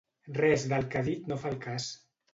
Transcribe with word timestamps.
Res 0.37 0.63
del 0.71 0.87
que 0.95 1.01
ha 1.03 1.07
dit 1.11 1.29
no 1.33 1.39
fa 1.45 1.51
al 1.53 1.63
cas. 1.67 1.91